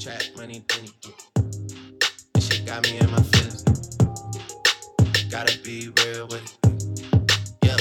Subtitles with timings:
[0.00, 2.32] trap money, then he get.
[2.32, 3.62] This shit got me in my feelings.
[5.30, 7.06] Gotta be real with it.
[7.62, 7.76] Yeah.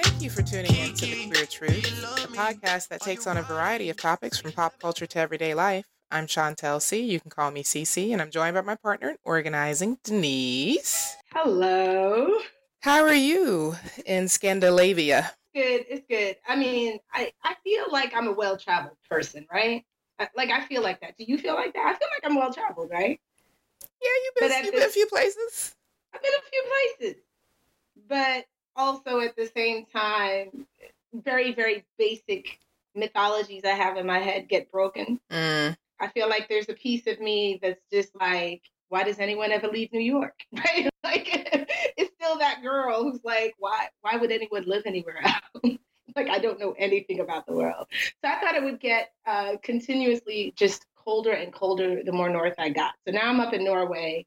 [0.00, 3.42] Thank you for tuning in to The Queer Truth, a podcast that takes on a
[3.42, 5.84] variety of topics from pop culture to everyday life.
[6.12, 7.00] I'm Chantel C.
[7.00, 11.16] You can call me CC, and I'm joined by my partner in organizing, Denise.
[11.32, 12.38] Hello.
[12.82, 13.74] How are you
[14.06, 15.32] in Scandinavia?
[15.54, 15.86] Good.
[15.88, 16.36] It's good.
[16.46, 19.84] I mean, I, I feel like I'm a well traveled person, right?
[20.36, 21.16] Like, I feel like that.
[21.16, 21.86] Do you feel like that?
[21.86, 23.20] I feel like I'm well traveled, right?
[23.80, 25.74] Yeah, you've been, you've been a few places.
[26.14, 26.64] I've been a few
[26.98, 27.22] places,
[28.08, 28.44] but
[28.76, 30.66] also at the same time,
[31.14, 32.58] very, very basic
[32.94, 35.20] mythologies I have in my head get broken.
[35.30, 39.52] Mm, I feel like there's a piece of me that's just like, why does anyone
[39.52, 40.34] ever leave New York?
[40.52, 40.88] Right?
[41.04, 41.28] Like
[41.96, 45.76] it's still that girl who's like, why why would anyone live anywhere else?
[46.16, 47.86] like I don't know anything about the world.
[47.92, 52.54] So I thought it would get uh, continuously just colder and colder the more north
[52.58, 52.94] I got.
[53.06, 54.24] So now I'm up in Norway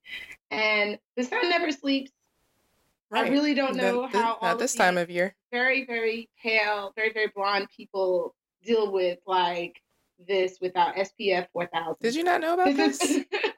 [0.52, 2.12] and the sun never sleeps.
[3.12, 3.28] right.
[3.28, 5.36] I really don't know Not thi- how all this time of year.
[5.52, 9.82] very, very pale, very, very blonde people deal with like
[10.28, 11.96] this without SPF 4000.
[12.02, 13.20] Did you not know about This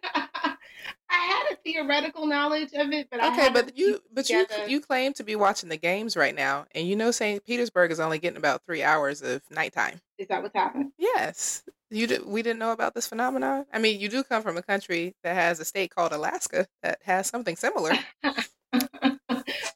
[1.49, 1.57] this?
[1.57, 4.67] is- I had a theoretical knowledge of it, but Okay, but you but you together-
[4.69, 7.43] you claim to be watching the games right now, and you know St.
[7.45, 10.01] Petersburg is only getting about three hours of nighttime.
[10.17, 10.91] is that what's happening?
[10.97, 13.65] Yes, you did, we didn't know about this phenomenon.
[13.71, 16.99] I mean, you do come from a country that has a state called Alaska that
[17.03, 17.93] has something similar.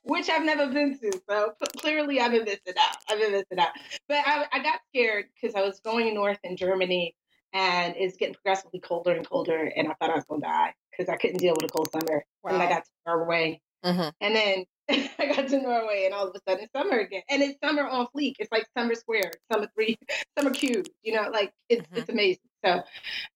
[0.03, 2.97] Which I've never been to, so clearly I've been missing out.
[3.09, 3.69] I've been missing out.
[4.09, 7.15] But I, I got scared because I was going north in Germany,
[7.53, 10.73] and it's getting progressively colder and colder, and I thought I was going to die
[10.91, 12.23] because I couldn't deal with a cold summer.
[12.45, 16.35] And I got to Norway, hmm And then I got to Norway, and all of
[16.35, 18.35] a sudden it's summer again, and it's summer on fleek.
[18.39, 19.97] It's like summer square, summer three,
[20.37, 20.87] summer cube.
[21.03, 21.97] You know, like it's Mhm.
[21.97, 22.41] it's amazing.
[22.63, 22.83] So,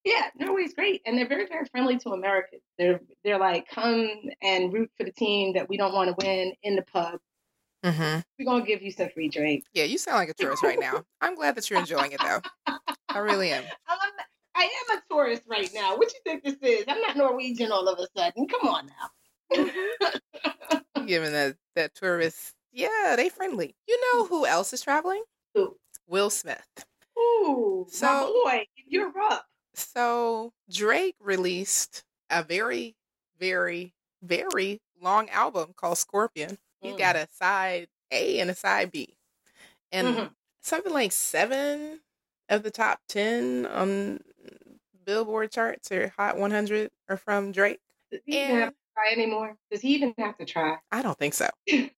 [0.04, 2.62] yeah, Norway's great, and they're very very friendly to Americans.
[2.78, 4.10] They're they're like come
[4.42, 7.20] and root for the team that we don't want to win in the pub.
[7.84, 9.68] hmm We're gonna give you some free drinks.
[9.74, 11.04] Yeah, you sound like a tourist right now.
[11.22, 12.42] I'm glad that you're enjoying it though.
[13.16, 13.64] I really am.
[13.88, 13.98] I'm,
[14.56, 15.96] I am a tourist right now.
[15.98, 16.86] What you think this is?
[16.88, 18.48] I'm not Norwegian all of a sudden.
[18.48, 19.66] Come on now.
[21.06, 23.76] Given that that tourists, yeah, they friendly.
[23.88, 25.24] You know who else is traveling?
[25.54, 25.76] Who?
[26.08, 26.66] Will Smith.
[27.18, 29.44] Ooh, So- boy, in Europe.
[29.74, 32.96] So Drake released a very,
[33.40, 36.58] very, very long album called Scorpion.
[36.84, 36.98] Mm.
[37.00, 39.18] got a side A and a side B.
[39.92, 40.36] And Mhm.
[40.62, 42.02] something like seven
[42.50, 44.20] of the top 10 on
[45.06, 47.80] Billboard charts or Hot 100 are from Drake.
[48.12, 49.58] Does he even have to try anymore?
[49.72, 50.78] Does he even have to try?
[50.92, 51.50] I don't think so.
[51.68, 51.90] you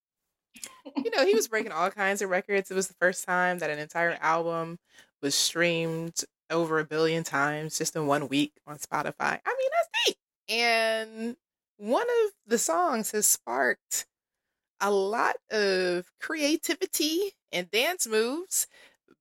[0.95, 2.71] know, he was breaking all kinds of records.
[2.71, 4.79] It was the first time that an entire album
[5.21, 9.39] was streamed over a billion times just in one week on Spotify.
[9.45, 10.17] I mean, that's neat.
[10.49, 11.37] And
[11.77, 14.07] one of the songs has sparked
[14.79, 18.67] a lot of creativity and dance moves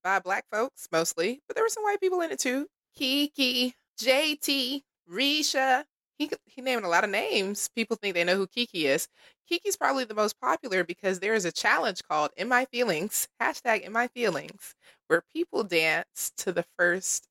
[0.07, 2.69] by black folks mostly, but there were some white people in it too.
[2.95, 5.85] Kiki, JT, Risha.
[6.17, 7.69] He he named a lot of names.
[7.75, 9.09] People think they know who Kiki is.
[9.49, 13.83] Kiki's probably the most popular because there is a challenge called In My Feelings, hashtag
[13.83, 14.75] In My Feelings,
[15.09, 17.27] where people dance to the first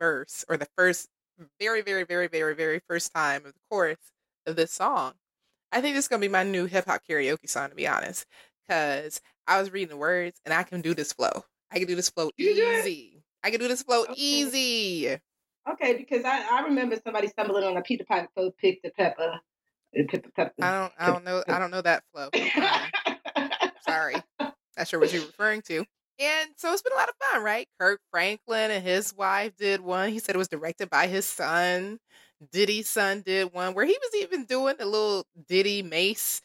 [0.00, 1.08] verse or the first
[1.60, 3.98] very, very, very, very, very first time of the chorus
[4.46, 5.12] of this song.
[5.72, 8.26] I think this is gonna be my new hip hop karaoke song, to be honest.
[8.68, 11.44] Cause I was reading the words and I can do this flow.
[11.70, 13.22] I can do this flow You easy.
[13.42, 14.14] I can do this flow Okay.
[14.16, 15.18] easy.
[15.68, 19.40] Okay, because I, I remember somebody stumbling on a Peter Piper picked the pepper.
[20.60, 22.28] I don't I don't know I don't know that flow.
[22.56, 22.92] Um,
[23.80, 24.22] sorry.
[24.40, 25.84] Not sure what you're referring to.
[26.18, 27.66] And so it's been a lot of fun, right?
[27.78, 30.10] Kirk Franklin and his wife did one.
[30.10, 31.98] He said it was directed by his son.
[32.52, 36.42] Diddy's son did one where he was even doing a little Diddy Mase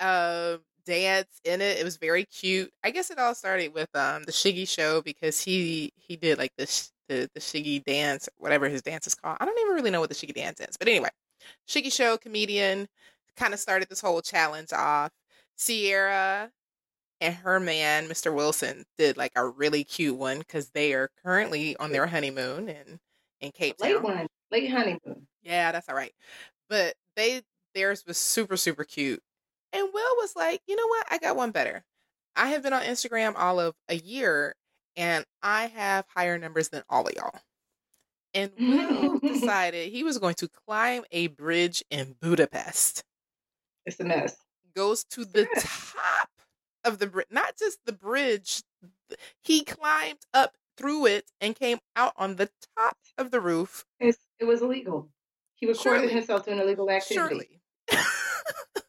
[0.00, 1.78] uh, dance in it.
[1.78, 2.72] It was very cute.
[2.82, 6.52] I guess it all started with um the Shiggy show because he he did like
[6.56, 9.36] this the the Shiggy dance, whatever his dance is called.
[9.40, 11.10] I don't even really know what the Shiggy dance is, but anyway,
[11.68, 12.88] Shiggy show comedian
[13.36, 15.12] kind of started this whole challenge off.
[15.58, 16.50] Ciara
[17.20, 18.32] and her man, Mr.
[18.32, 22.98] Wilson, did like a really cute one because they are currently on their honeymoon in
[23.40, 23.92] in Cape Town.
[23.92, 25.26] late one, late honeymoon.
[25.42, 26.12] Yeah, that's all right.
[26.68, 27.42] But they
[27.74, 29.22] theirs was super super cute.
[29.72, 31.06] And Will was like, "You know what?
[31.10, 31.84] I got one better.
[32.36, 34.54] I have been on Instagram all of a year
[34.96, 37.40] and I have higher numbers than all of y'all."
[38.34, 43.02] And Will decided he was going to climb a bridge in Budapest.
[43.86, 44.36] It's a mess.
[44.76, 46.28] Goes to the top
[46.84, 48.62] of the bridge, not just the bridge.
[49.42, 53.84] He climbed up through it and came out on the top of the roof.
[53.98, 55.08] It's, it was illegal.
[55.56, 56.14] He recorded Surely.
[56.14, 57.60] himself doing illegal activity.
[57.90, 58.04] Surely.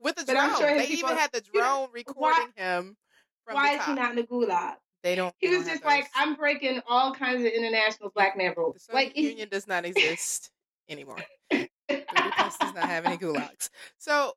[0.00, 0.56] With the But drone.
[0.58, 2.96] Sure they people- even had the drone recording him
[3.44, 4.76] from Why the is he not in the gulag?
[5.02, 6.06] they don't He they was don't just like.
[6.14, 8.82] I'm breaking all kinds of international black man the rules.
[8.84, 10.50] Soviet Like, Union does not exist
[10.88, 11.18] anymore.
[11.50, 13.70] Budapest does not have any gulags.
[13.98, 14.34] So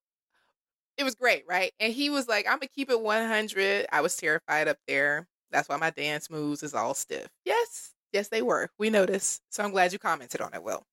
[0.97, 1.71] it was great, right?
[1.79, 3.87] And he was like, I'm gonna keep it 100.
[3.91, 5.27] I was terrified up there.
[5.51, 7.27] That's why my dance moves is all stiff.
[7.45, 8.69] Yes, yes, they were.
[8.79, 9.41] We noticed.
[9.49, 10.85] So I'm glad you commented on it, Will.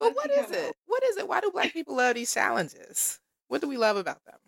[0.00, 0.74] But what is it?
[0.86, 1.28] What is it?
[1.28, 3.18] Why do black people love these challenges?
[3.52, 4.38] What do we love about them?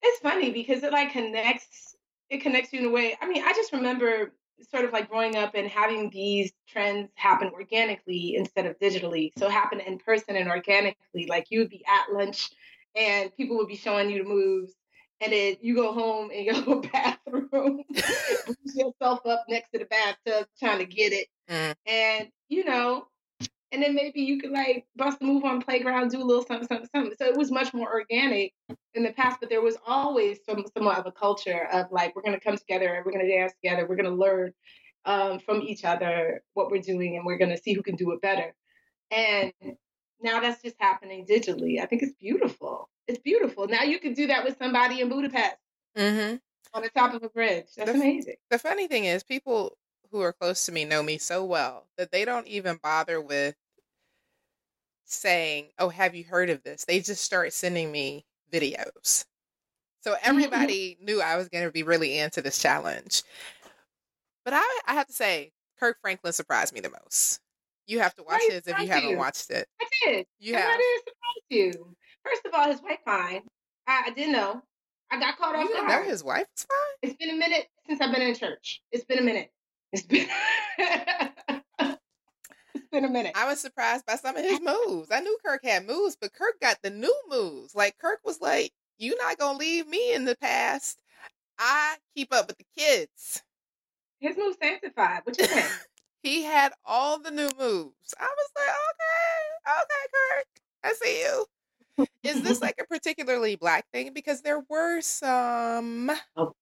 [0.00, 1.96] it's funny because it like connects
[2.30, 4.32] it connects you in a way i mean i just remember
[4.70, 9.48] sort of like growing up and having these trends happen organically instead of digitally so
[9.48, 12.50] happen in person and organically like you would be at lunch
[12.94, 14.74] and people would be showing you the moves
[15.20, 19.86] and then you go home in your little bathroom push yourself up next to the
[19.86, 21.74] bathtub trying to get it Mm.
[21.86, 23.08] and you know
[23.72, 26.66] and then maybe you could like bust a move on playground do a little something
[26.68, 28.52] something something so it was much more organic
[28.94, 32.22] in the past, but there was always some somewhat of a culture of like we're
[32.22, 34.52] gonna come together, we're gonna dance together, we're gonna learn
[35.04, 38.20] um, from each other what we're doing, and we're gonna see who can do it
[38.20, 38.54] better.
[39.10, 39.52] And
[40.20, 41.80] now that's just happening digitally.
[41.80, 42.88] I think it's beautiful.
[43.06, 43.68] It's beautiful.
[43.68, 45.56] Now you can do that with somebody in Budapest
[45.96, 46.36] Mm-hmm.
[46.74, 47.66] on the top of a bridge.
[47.76, 48.34] That's The- amazing.
[48.50, 49.76] The funny thing is, people
[50.10, 53.54] who are close to me know me so well that they don't even bother with
[55.04, 59.24] saying, "Oh, have you heard of this?" They just start sending me videos.
[60.00, 60.30] So mm-hmm.
[60.30, 63.22] everybody knew I was going to be really into this challenge.
[64.44, 67.40] But I, I have to say, Kirk Franklin surprised me the most.
[67.86, 69.66] You have to watch his if you surprised haven't watched it.
[69.80, 70.26] I did.
[70.38, 70.70] You and have.
[70.70, 71.96] why did it surprise you?
[72.24, 73.42] First of all, his wife fine.
[73.86, 74.62] I, I didn't know.
[75.10, 76.04] I got caught You off didn't guard.
[76.04, 77.10] know his wife was fine.
[77.10, 78.82] It's been a minute since I've been in church.
[78.92, 79.50] It's been a minute.
[79.92, 80.28] It's been
[82.74, 83.32] It's been a minute.
[83.36, 85.10] I was surprised by some of his moves.
[85.10, 87.74] I knew Kirk had moves, but Kirk got the new moves.
[87.74, 91.00] Like Kirk was like, "You're not gonna leave me in the past.
[91.58, 93.42] I keep up with the kids."
[94.20, 95.22] His move sanctified.
[95.24, 95.72] What you think?
[96.22, 98.14] He had all the new moves.
[98.18, 100.46] I was like, "Okay, okay, Kirk,
[100.84, 101.46] I see you."
[102.24, 104.12] Is this like a particularly black thing?
[104.12, 106.54] Because there were some Oh.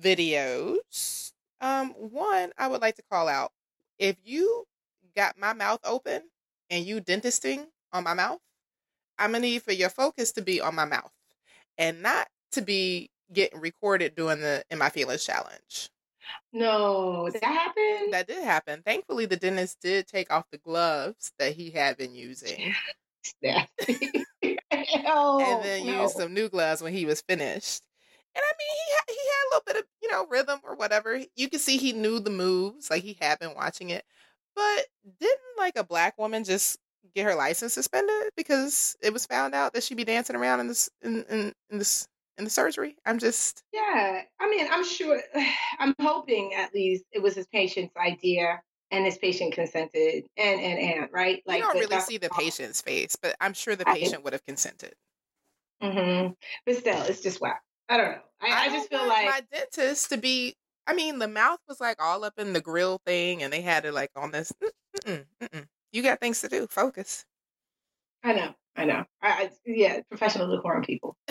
[0.00, 1.23] videos.
[1.64, 3.50] Um, one I would like to call out.
[3.98, 4.66] If you
[5.16, 6.22] got my mouth open
[6.70, 8.40] and you dentisting on my mouth,
[9.18, 11.12] I'm gonna need for your focus to be on my mouth
[11.78, 15.90] and not to be getting recorded doing the in my feelings challenge.
[16.52, 18.12] no, that happened.
[18.12, 18.82] That did happen.
[18.82, 22.74] Thankfully, the dentist did take off the gloves that he had been using
[25.40, 26.02] and then Oh, no.
[26.02, 27.82] used some new gloves when he was finished.
[28.36, 30.76] And I mean, he had, he had a little bit of you know rhythm or
[30.76, 31.20] whatever.
[31.36, 34.04] You could see he knew the moves, like he had been watching it.
[34.54, 34.86] But
[35.20, 36.78] didn't like a black woman just
[37.14, 40.68] get her license suspended because it was found out that she'd be dancing around in
[40.68, 42.08] this in in, in this
[42.38, 42.96] in the surgery?
[43.06, 45.20] I'm just Yeah, I mean, I'm sure.
[45.78, 48.60] I'm hoping at least it was his patient's idea,
[48.90, 51.42] and his patient consented, and and and right.
[51.46, 54.44] Like you don't really see the patient's face, but I'm sure the patient would have
[54.44, 54.94] consented.
[55.82, 56.32] mm-hmm.
[56.66, 57.62] But still, it's just whack.
[57.88, 58.18] I don't know.
[58.40, 60.54] I, I, don't just feel like my dentist to be.
[60.86, 63.84] I mean, the mouth was like all up in the grill thing, and they had
[63.84, 64.52] it like on this.
[64.62, 64.70] Mm,
[65.06, 65.66] mm-mm, mm-mm.
[65.92, 66.66] You got things to do.
[66.68, 67.24] Focus.
[68.22, 69.04] I know, I know.
[69.22, 71.16] I, I yeah, professional decorum people.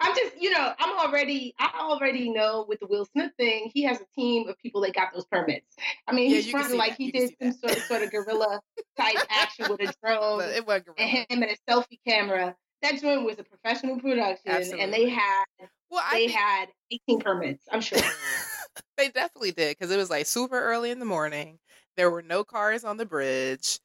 [0.00, 3.82] I'm just, you know, I'm already, I already know with the Will Smith thing, he
[3.84, 5.76] has a team of people that got those permits.
[6.06, 6.98] I mean, Yeah, he's fronting like that.
[6.98, 8.60] he You did some sort of sort of guerrilla
[8.98, 12.54] type action with a drone it wasn't and him and a selfie camera.
[12.82, 15.44] That joint was a professional production, and they had
[15.90, 17.68] Well, I they think had 18 permits.
[17.70, 17.98] I'm sure.
[18.96, 21.58] they definitely did because it was like super early in the morning.
[21.96, 23.78] There were no cars on the bridge,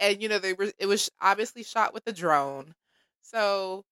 [0.00, 0.72] and you know they were.
[0.78, 2.74] It was obviously shot with a drone,
[3.22, 3.84] so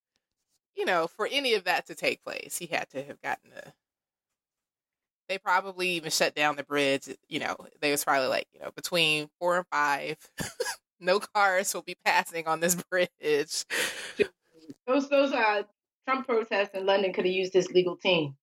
[0.76, 3.73] you know for any of that to take place, he had to have gotten a.
[5.28, 7.08] They probably even shut down the bridge.
[7.28, 10.18] You know, they was probably like you know between four and five.
[11.00, 13.64] no cars will be passing on this bridge.
[14.87, 15.62] Those those uh
[16.07, 18.35] Trump protests in London could have used his legal team.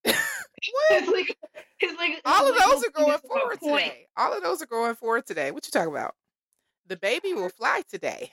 [0.91, 1.35] His legal,
[1.79, 3.83] his legal, All of those are going forward point.
[3.85, 4.07] today.
[4.17, 5.51] All of those are going forward today.
[5.51, 6.13] What you talking about?
[6.87, 8.31] The baby will fly today.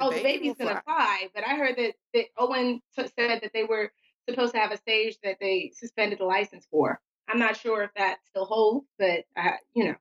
[0.00, 0.96] Oh, the baby's gonna fly.
[0.96, 3.92] fly, but I heard that, that Owen t- said that they were
[4.28, 7.00] supposed to have a stage that they suspended the license for.
[7.28, 9.94] I'm not sure if that still holds, but uh, you know,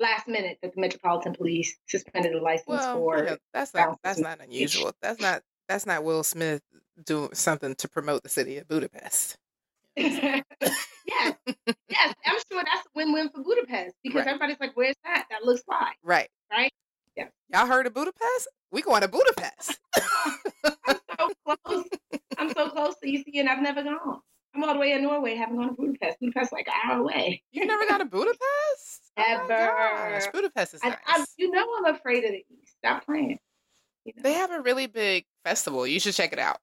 [0.00, 3.22] last minute that the Metropolitan Police suspended the license Well, for.
[3.24, 4.92] know, that's not that's not unusual.
[5.02, 6.62] That's not that's not Will Smith
[7.04, 9.36] doing something to promote the city of Budapest.
[9.96, 11.34] yes, yes.
[12.26, 14.26] I'm sure that's a win-win for Budapest because Right.
[14.28, 15.26] everybody's like, "Where's that?
[15.30, 16.28] That looks fly." Right.
[16.50, 16.72] Right?
[17.16, 17.28] Yeah.
[17.52, 18.48] Y'all heard of Budapest?
[18.72, 19.78] We going to Budapest.
[21.18, 21.84] I'm so close.
[22.38, 24.20] I'm so close to EC, and I've never gone.
[24.54, 26.18] I'm all the way in Norway, haven't gone to Budapest.
[26.20, 27.42] Budapest like an hour away.
[27.52, 28.40] you never got to Budapest?
[29.16, 30.30] Oh Ever.
[30.32, 30.98] Budapest is I, nice.
[31.06, 32.74] I'm, you know, I'm afraid of the East.
[32.78, 33.38] Stop playing.
[34.04, 34.22] You know?
[34.22, 35.86] They have a really big festival.
[35.86, 36.58] You should check it out.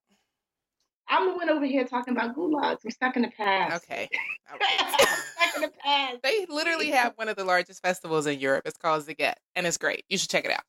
[1.07, 2.79] I'm the one over here talking about gulags.
[2.85, 3.83] I'm stuck in the past.
[3.83, 4.07] Okay.
[4.49, 6.17] Stuck in the past.
[6.23, 8.63] They literally have one of the largest festivals in Europe.
[8.65, 10.03] It's called Sziget, and it's great.
[10.09, 10.63] You should check it out.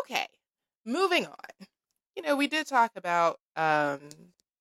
[0.00, 0.26] Okay,
[0.84, 1.66] moving on.
[2.16, 4.00] You know, we did talk about um,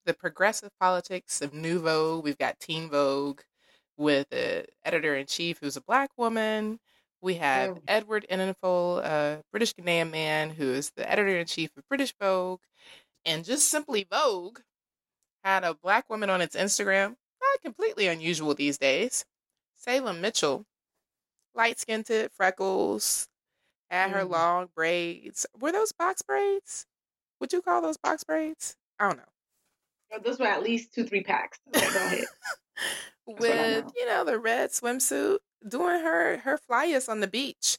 [0.06, 2.24] the progressive politics of Vogue.
[2.24, 3.42] We've got Teen Vogue
[3.98, 6.80] with the editor in chief who's a black woman.
[7.24, 7.82] We have Mm.
[7.88, 12.60] Edward Enninful, a British Ghanaian man who is the editor in chief of British Vogue.
[13.24, 14.60] And just simply Vogue
[15.46, 17.16] had a black woman on its Instagram.
[17.42, 19.24] Not completely unusual these days.
[19.78, 20.66] Salem Mitchell,
[21.56, 23.30] light skinned, freckles,
[23.90, 24.30] had her Mm.
[24.30, 25.46] long braids.
[25.58, 26.86] Were those box braids?
[27.40, 28.76] Would you call those box braids?
[29.00, 30.20] I don't know.
[30.24, 31.60] Those were at least two, three packs.
[31.70, 32.26] Okay, go ahead.
[33.26, 33.40] With
[33.86, 33.92] know.
[33.96, 37.78] you know the red swimsuit, doing her her flyest on the beach,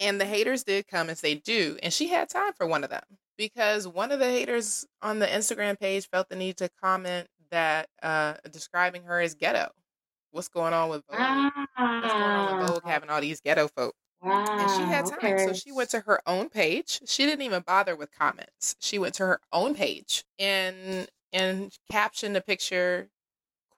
[0.00, 2.90] and the haters did come and say do, and she had time for one of
[2.90, 3.04] them
[3.36, 7.88] because one of the haters on the Instagram page felt the need to comment that
[8.02, 9.70] uh describing her as ghetto.
[10.32, 11.18] What's going on with Vogue?
[11.18, 13.94] What's going on with Vogue having all these ghetto folk?
[14.22, 14.44] Wow.
[14.58, 15.38] And she had time.
[15.38, 17.00] So she went to her own page.
[17.06, 18.76] She didn't even bother with comments.
[18.80, 23.08] She went to her own page and and captioned a picture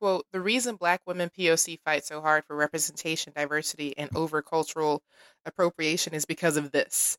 [0.01, 5.03] quote, the reason black women POC fight so hard for representation, diversity, and over cultural
[5.45, 7.19] appropriation is because of this.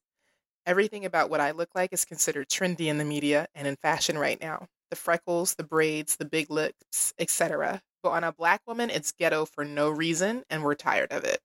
[0.65, 4.17] Everything about what I look like is considered trendy in the media and in fashion
[4.17, 4.67] right now.
[4.89, 7.81] The freckles, the braids, the big lips, etc.
[8.03, 11.39] But on a black woman, it's ghetto for no reason, and we're tired of it.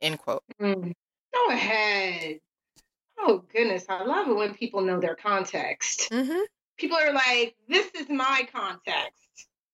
[0.00, 0.42] End quote.
[0.60, 0.92] Mm.
[1.32, 2.40] Go ahead.
[3.18, 6.08] Oh goodness, I love it when people know their context.
[6.10, 6.40] Mm-hmm.
[6.76, 9.21] People are like, "This is my context."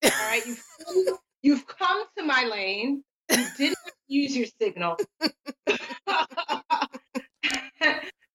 [0.05, 3.03] All right, you've, you've come to my lane.
[3.31, 4.97] You didn't use your signal,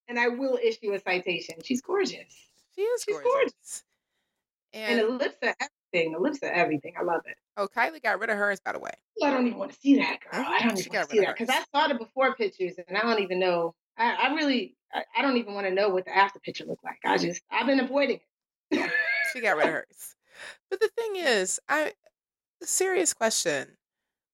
[0.07, 1.55] and I will issue a citation.
[1.63, 2.33] She's gorgeous,
[2.75, 3.23] She is She's gorgeous.
[3.23, 3.83] gorgeous.
[4.73, 5.37] And, and the lips
[5.93, 6.13] everything.
[6.13, 6.93] The lips are everything.
[6.99, 7.35] I love it.
[7.57, 8.91] oh, Kylie got rid of hers, by the way.
[9.23, 10.41] I don't even want to see that, girl.
[10.41, 10.67] I mm-hmm.
[10.69, 13.01] don't She even want to see that because I saw the before pictures and I
[13.01, 13.75] don't even know.
[13.97, 16.83] I, I really, I, I don't even want to know what the after picture looked
[16.83, 16.97] like.
[17.05, 18.19] I just, I've been avoiding
[18.71, 18.91] it.
[19.33, 20.15] She got rid of hers.
[20.69, 21.93] But the thing is, I
[22.63, 23.77] serious question.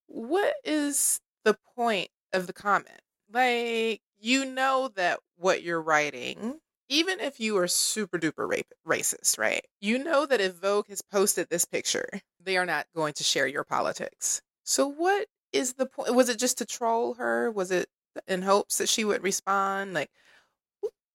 [0.07, 3.01] What is the point of the comment?
[3.31, 9.37] Like, you know that what you're writing, even if you are super duper rape, racist,
[9.37, 9.65] right?
[9.81, 12.09] You know that if Vogue has posted this picture,
[12.43, 14.41] they are not going to share your politics.
[14.63, 16.15] So, what is the point?
[16.15, 17.51] Was it just to troll her?
[17.51, 17.87] Was it
[18.27, 19.93] in hopes that she would respond?
[19.93, 20.09] Like,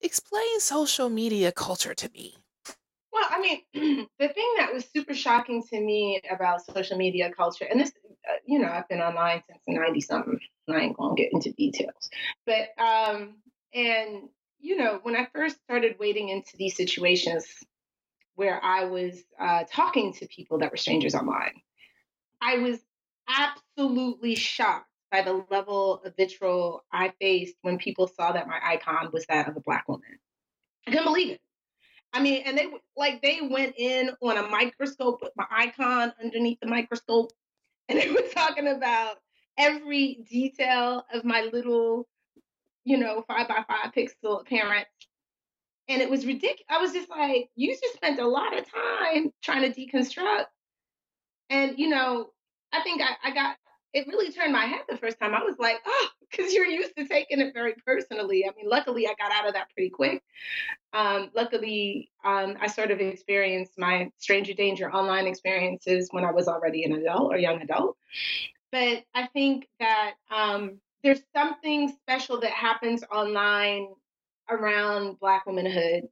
[0.01, 2.37] explain social media culture to me.
[3.15, 3.61] Well, I mean,
[4.19, 7.93] the thing that was super shocking to me about social media culture, and this,
[8.29, 10.41] uh, you know, I've been online since 90 something.
[10.69, 12.11] I ain't gonna get into details.
[12.45, 13.37] But, um,
[13.73, 14.29] and,
[14.59, 17.47] you know, when I first started wading into these situations
[18.35, 21.61] where I was uh, talking to people that were strangers online,
[22.43, 22.81] I was
[23.29, 29.11] absolutely shocked by the level of vitriol I faced when people saw that my icon
[29.13, 30.19] was that of a Black woman.
[30.87, 31.41] I couldn't believe it.
[32.15, 36.61] I mean, and they like they went in on a microscope with my icon underneath
[36.61, 37.33] the microscope,
[37.89, 39.17] and they were talking about
[39.59, 42.07] every detail of my little,
[42.85, 44.87] you know, five by five pixel appearance.
[45.89, 46.65] And it was ridiculous.
[46.71, 50.47] I was just like, you just spent a lot of time trying to deconstruct.
[51.51, 52.31] And, you know,
[52.73, 53.57] I think I, I got
[53.95, 55.35] it really turned my head the first time.
[55.35, 58.45] I was like, oh, because you're used to taking it very personally.
[58.45, 60.23] I mean, luckily I got out of that pretty quick.
[60.93, 66.49] Um, luckily, um, I sort of experienced my stranger danger online experiences when I was
[66.49, 67.97] already an adult or young adult.
[68.73, 73.89] But I think that um, there's something special that happens online
[74.51, 76.09] around Black womanhood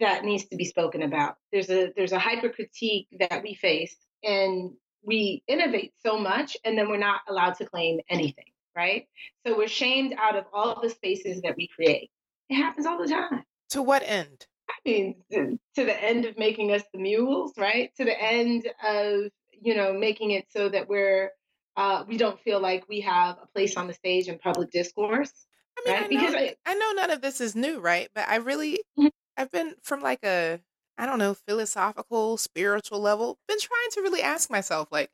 [0.00, 1.36] that needs to be spoken about.
[1.50, 4.72] There's a there's a hyper critique that we face, and
[5.04, 8.44] we innovate so much, and then we're not allowed to claim anything,
[8.76, 9.06] right?
[9.46, 12.10] So we're shamed out of all the spaces that we create.
[12.48, 13.44] It happens all the time.
[13.70, 14.46] To what end?
[14.68, 17.90] I mean, to, the end of making us the mules, right?
[17.96, 21.30] To the end of you know making it so that we're
[21.76, 25.32] uh, we don't feel like we have a place on the stage in public discourse.
[25.78, 28.08] I mean, Right, I, because know, I- I know none of this is new, right?
[28.14, 29.10] But I really, Mhm.
[29.36, 30.60] I've been from like a,
[31.02, 35.10] I don't know, philosophical, spiritual level, been trying to really ask myself, like,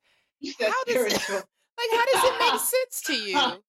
[0.60, 1.12] how does it,
[1.78, 3.64] like how does it make sense to you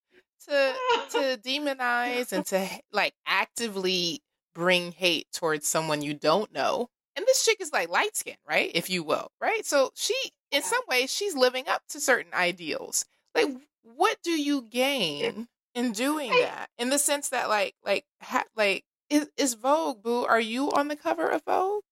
[0.48, 4.22] to to demonize and to like actively
[4.54, 6.90] bring hate towards someone you don't know?
[7.16, 8.70] And this chick is like light skin, right?
[8.74, 9.64] If you will, right?
[9.64, 10.14] So she,
[10.50, 13.06] in some ways, she's living up to certain ideals.
[13.34, 13.48] Like,
[13.82, 16.68] what do you gain in doing that?
[16.78, 20.24] In the sense that, like, like, ha- like, is is Vogue boo?
[20.24, 21.82] Are you on the cover of Vogue?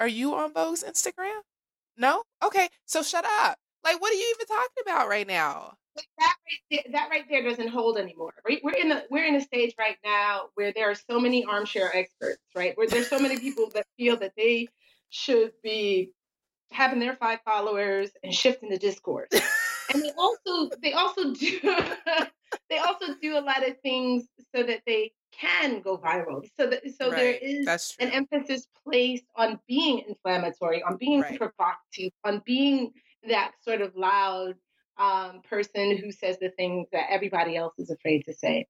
[0.00, 1.40] Are you on Vogue's Instagram?
[1.98, 2.22] No.
[2.42, 3.58] Okay, so shut up.
[3.84, 5.74] Like, what are you even talking about right now?
[6.18, 8.32] That right there, that right there doesn't hold anymore.
[8.48, 8.60] Right?
[8.64, 11.94] We're in a we're in a stage right now where there are so many armchair
[11.94, 12.76] experts, right?
[12.76, 14.68] Where there's so many people that feel that they
[15.10, 16.12] should be
[16.70, 19.28] having their five followers and shifting the discourse.
[19.92, 21.60] and they also they also do
[22.68, 26.42] they also do a lot of things so that they can go viral.
[26.58, 28.06] So that so there Right, is That's true.
[28.06, 31.38] an emphasis placed on being inflammatory, on being Right.
[31.38, 32.92] provocative, on being
[33.28, 34.54] that sort of loud
[34.96, 38.66] um, person who says the things that everybody else is afraid to say.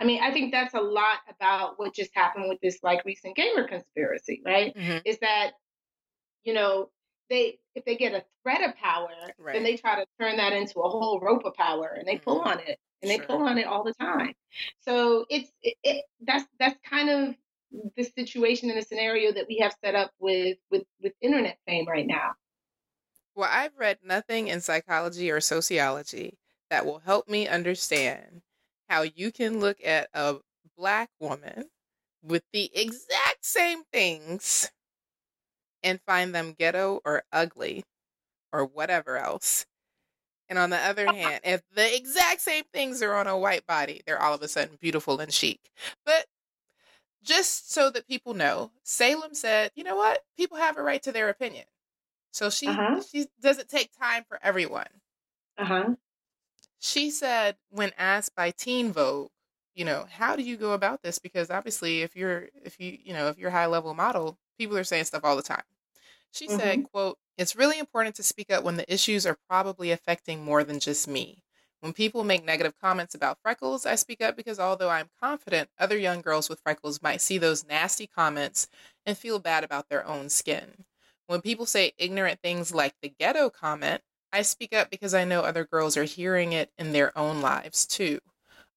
[0.00, 3.36] I mean, I think that's a lot about what just happened with this like recent
[3.36, 4.74] gamer conspiracy, right?
[4.74, 5.02] Mhm.
[5.04, 5.52] Is that
[6.44, 6.90] you know
[7.28, 9.52] they if they get a threat of power, Right.
[9.52, 12.40] then they try to turn that into a whole rope of power, and they pull
[12.40, 12.46] Mhm.
[12.46, 13.28] on it, and they Sure.
[13.28, 14.34] pull on it all the time.
[14.80, 17.36] So it's it, it that's that's kind of
[17.96, 21.86] the situation and the scenario that we have set up with with with internet fame
[21.88, 22.34] right now.
[23.34, 26.38] Well, I've read nothing in psychology or sociology
[26.70, 28.42] that will help me understand
[28.88, 30.40] how you can look at a
[30.76, 31.70] black woman
[32.22, 34.70] with the exact same things
[35.82, 37.84] and find them ghetto or ugly
[38.52, 39.66] or whatever else.
[40.48, 44.02] And on the other hand, if the exact same things are on a white body,
[44.06, 45.70] they're all of a sudden beautiful and chic.
[46.04, 46.26] But
[47.22, 50.24] just so that people know, Salem said, you know what?
[50.36, 51.66] People have a right to their opinion.
[52.32, 53.02] So she Uh-huh.
[53.10, 54.88] she doesn't take time for everyone.
[55.58, 55.94] Uh huh.
[56.80, 59.30] She said when asked by Teen Vogue,
[59.74, 61.18] you know, how do you go about this?
[61.18, 64.76] Because obviously, if you're if you you know if you're a high level model, people
[64.76, 65.62] are saying stuff all the time.
[66.32, 70.44] She said, "quote It's really important to speak up when the issues are probably affecting
[70.44, 71.44] more than just me.
[71.78, 75.96] When people make negative comments about freckles, I speak up because although I'm confident other
[75.96, 78.66] young girls with freckles might see those nasty comments
[79.06, 80.84] and feel bad about their own skin.
[81.28, 85.42] When people say ignorant things like the ghetto comment, I speak up because I know
[85.42, 88.18] other girls are hearing it in their own lives too.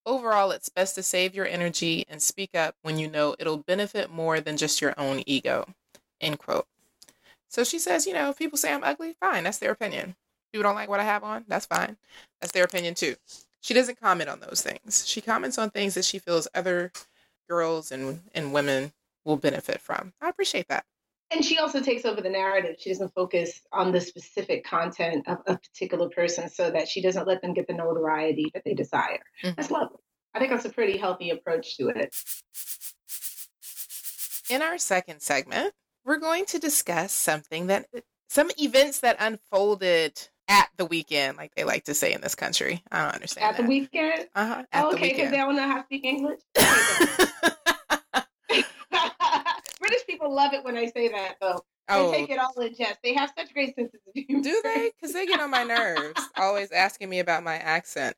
[0.05, 4.11] Overall, it's best to save your energy and speak up when you know it'll benefit
[4.11, 5.65] more than just your own ego.
[6.19, 6.67] End quote.
[7.51, 10.15] So she says, you know, if people say I'm ugly, fine, that's their opinion.
[10.53, 11.97] People don't like what I have on, that's fine.
[12.39, 13.15] That's their opinion too.
[13.59, 15.05] She doesn't comment on those things.
[15.05, 16.91] She comments on things that she feels other
[17.49, 18.93] girls and, and women
[19.25, 20.13] will benefit from.
[20.21, 20.85] I appreciate that.
[21.29, 22.75] And she also takes over the narrative.
[22.79, 27.27] She doesn't focus on the specific content of a particular person so that she doesn't
[27.27, 29.19] let them get the notoriety that they desire.
[29.43, 29.55] Mhm.
[29.55, 29.99] That's lovely.
[30.33, 32.15] I think that's a pretty healthy approach to it.
[34.49, 35.73] In our second segment,
[36.05, 37.85] we're going to discuss something that
[38.29, 42.83] some events that unfolded at the weekend, like they like to say in this country.
[42.91, 43.47] I don't understand.
[43.47, 44.27] At the weekend?
[44.35, 46.39] uh-huh, at Oh, okay, because they don't know how to speak English.
[49.79, 51.63] British people love it when I say that, though.
[51.87, 52.99] They oh, take it all in jest.
[53.03, 54.43] They have such great senses of humor.
[54.43, 54.91] do they?
[54.95, 58.15] Because they get on my nerves, always asking me about my accent.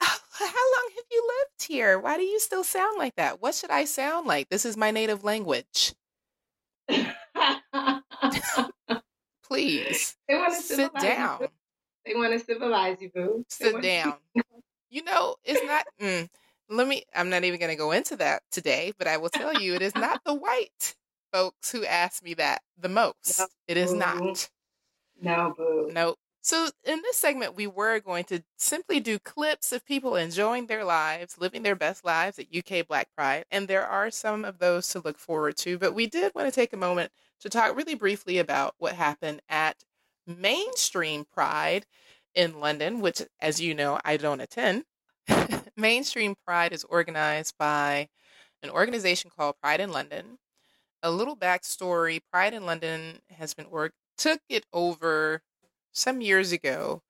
[0.00, 1.98] Oh, how long have you lived here?
[1.98, 3.42] Why do you still sound like that?
[3.42, 4.48] What should I sound like?
[4.48, 5.94] This is my native language.
[9.48, 11.38] Please they want to sit down.
[11.40, 11.48] You.
[12.04, 13.44] They want to civilize you, boo.
[13.48, 14.14] Sit want- down.
[14.90, 15.84] You know, it's not.
[16.00, 16.28] Mm,
[16.68, 17.04] let me.
[17.14, 19.82] I'm not even going to go into that today, but I will tell you, it
[19.82, 20.94] is not the white
[21.32, 23.38] folks who ask me that the most.
[23.38, 23.46] No.
[23.68, 23.98] It is Mhm.
[23.98, 24.48] not.
[25.20, 25.90] No, boo.
[25.92, 26.18] Nope.
[26.46, 30.84] So in this segment, we were going to simply do clips of people enjoying their
[30.84, 34.88] lives, living their best lives at UK Black Pride, and there are some of those
[34.90, 35.76] to look forward to.
[35.76, 39.42] But we did want to take a moment to talk really briefly about what happened
[39.48, 39.82] at
[40.24, 41.84] Mainstream Pride
[42.32, 44.84] in London, which, as you know, I don't attend.
[45.76, 48.08] Mainstream Pride is organized by
[48.62, 50.38] an organization called Pride in London.
[51.02, 55.42] A little backstory: Pride in London has been org took it over
[55.96, 57.02] some years ago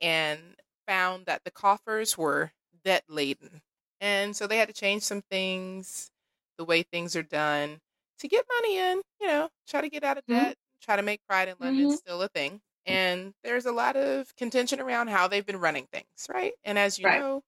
[0.00, 2.52] and found that the coffers were
[2.84, 3.62] debt laden.
[4.00, 6.10] And so they had to change some things,
[6.58, 7.80] the way things are done
[8.20, 10.48] to get money in, you know, try to get out of Mhm.
[10.48, 11.98] debt, try to make Pride in London Mhm.
[11.98, 12.60] still a thing.
[12.86, 16.54] And there's a lot of contention around how they've been running things, right?
[16.64, 17.26] And as you Right.
[17.26, 17.42] know,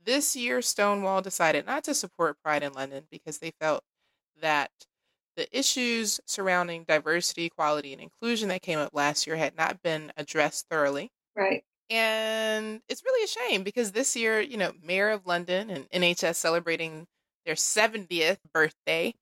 [0.00, 3.82] this year Stonewall decided not to support Pride in London because they felt
[4.36, 4.70] that
[5.36, 10.12] the issues surrounding diversity, equality, and inclusion that came up last year had not been
[10.16, 11.10] addressed thoroughly.
[11.36, 11.64] Right.
[11.90, 16.36] And it's really a shame because this year, you know, Mayor of London and NHS
[16.36, 17.06] celebrating
[17.44, 19.14] their 70th birthday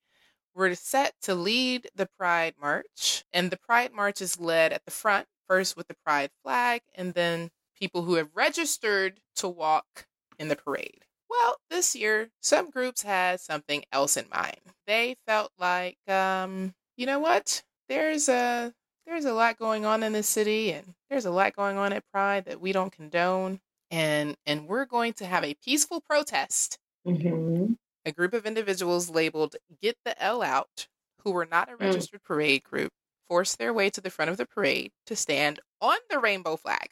[0.54, 3.24] were set to lead the Pride March.
[3.32, 7.14] And the Pride March is led at the front, first with the Pride flag, and
[7.14, 10.06] then people who have registered to walk
[10.38, 11.04] in the parade.
[11.32, 14.60] Well, this year, some groups had something else in mind.
[14.86, 17.62] They felt like, um, you know what?
[17.88, 18.72] There's a
[19.06, 22.04] there's a lot going on in this city and there's a lot going on at
[22.12, 23.60] Pride that we don't condone.
[23.90, 26.78] And and we're going to have a peaceful protest.
[27.06, 27.72] Mm-hmm.
[28.04, 30.88] A group of individuals labeled Get the L Out,
[31.24, 32.92] who were not a registered parade group,
[33.28, 36.88] forced their way to the front of the parade to stand on the rainbow flag.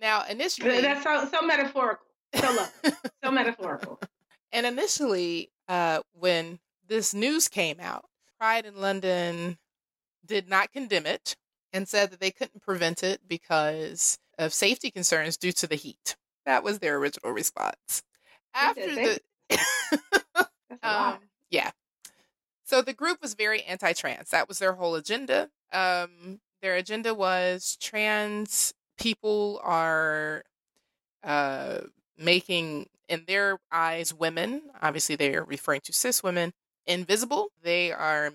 [0.00, 2.07] Now, initially, That's so, so metaphorical.
[2.34, 2.92] So lovely.
[3.24, 4.00] so metaphorical.
[4.52, 8.04] And initially, uh, when this news came out,
[8.38, 9.58] Pride in London
[10.24, 11.36] did not condemn it
[11.72, 16.16] and said that they couldn't prevent it because of safety concerns due to the heat.
[16.46, 18.02] That was their original response.
[18.54, 19.62] After the That's
[20.82, 21.14] a lot.
[21.14, 21.70] um, yeah.
[22.64, 24.30] So the group was very anti-trans.
[24.30, 25.48] That was their whole agenda.
[25.72, 30.42] Um, their agenda was trans people are
[31.22, 31.78] uh,
[32.18, 34.62] making, in their eyes, women.
[34.82, 36.52] Obviously, they are referring to cis women
[36.86, 37.48] invisible.
[37.62, 38.32] They are,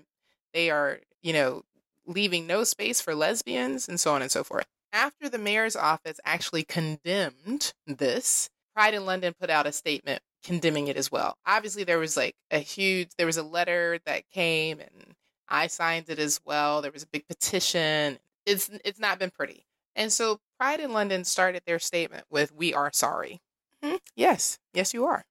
[0.52, 1.62] they are, you know,
[2.06, 4.66] leaving no space for lesbians and so on and so forth.
[4.92, 10.88] After the mayor's office actually condemned this, Pride in London put out a statement condemning
[10.88, 11.36] it as well.
[11.46, 15.14] Obviously, there was like a huge, there was a letter that came and
[15.48, 16.82] I signed it as well.
[16.82, 18.18] There was a big petition.
[18.46, 19.66] It's it's not been pretty.
[19.96, 23.40] And so Pride in London started their statement with "We are sorry."
[23.84, 24.00] Mhm.
[24.16, 25.24] Yes, yes, you are.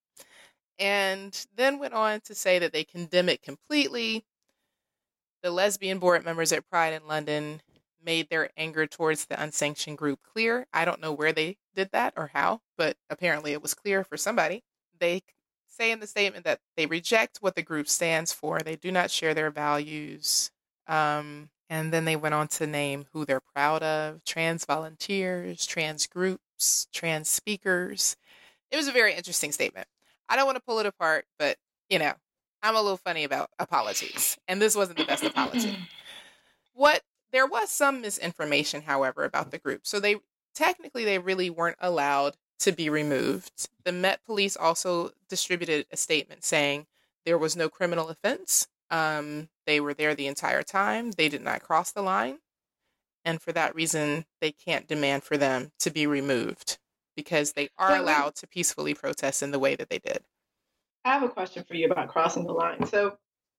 [0.80, 4.26] And then went on to say that they condemn it completely.
[5.44, 7.62] The lesbian board members at Pride in London
[8.02, 10.68] made their anger towards the unsanctioned group clear.
[10.74, 14.18] I don't know where they did that or how, but apparently it was clear for
[14.18, 14.64] somebody.
[14.98, 15.22] They
[15.68, 19.12] say in the statement that they reject what the group stands for, they do not
[19.12, 20.52] share their values.
[20.88, 26.08] Um, and then they went on to name who they're proud of trans volunteers, trans
[26.08, 28.16] groups, trans speakers.
[28.74, 29.88] It was a very interesting statement.
[30.28, 31.58] I don't want to pull it apart, but
[31.90, 32.14] you know,
[32.64, 35.78] I'm a little funny about apologies, and this wasn't the best apology.
[36.76, 39.82] What there was some misinformation, however, about the group.
[39.86, 40.16] So they
[40.56, 43.70] technically they really weren't allowed to be removed.
[43.84, 46.88] The Met Police also distributed a statement saying
[47.28, 48.68] there was no criminal offense.
[48.90, 51.12] Um, they were there the entire time.
[51.12, 52.40] They did not cross the line,
[53.24, 56.80] and for that reason, they can't demand for them to be removed
[57.16, 60.24] because they are allowed to peacefully protest in the way that they did.
[61.06, 62.86] I have a question for you about crossing the line.
[62.86, 63.18] So,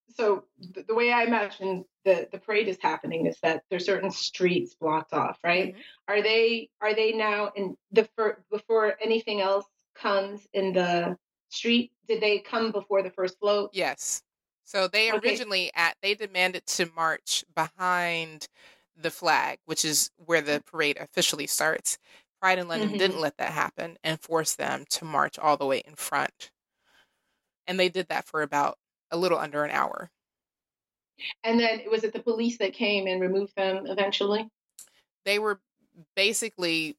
[0.09, 4.11] so the, the way I imagine the the parade is happening is that there's certain
[4.11, 5.75] streets blocked off, right?
[5.75, 5.81] Mhm.
[6.09, 11.17] Are they are they now in the fir- before anything else comes in the
[11.51, 11.93] street?
[12.09, 13.71] Did they come before the first float?
[13.73, 14.23] Yes.
[14.65, 15.29] So they Okay.
[15.29, 18.49] originally at they demanded to march behind
[18.97, 21.99] the flag, which is where the parade officially starts.
[22.45, 22.99] Pride in London Mhm.
[22.99, 26.51] didn't let that happen and forced them to march all the way in front.
[27.67, 28.79] And they did that for about
[29.11, 30.11] a little under an hour.
[31.43, 34.47] And then was it the police that came and removed them eventually?
[35.25, 35.59] They were
[36.17, 36.99] basically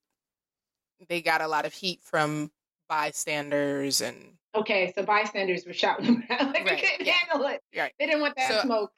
[1.09, 2.51] they got a lot of heat from
[2.89, 7.13] bystanders and Okay, so bystanders were shouting them out like Right, they couldn't yeah.
[7.13, 7.61] handle it.
[7.77, 7.93] Right.
[7.99, 8.93] They didn't want that So- smoke.